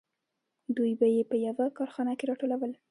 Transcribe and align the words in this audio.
دوی 0.75 0.91
به 0.99 1.07
یې 1.15 1.23
په 1.31 1.35
یوه 1.45 1.65
کارخانه 1.77 2.13
کې 2.17 2.23
راټولول 2.29 2.71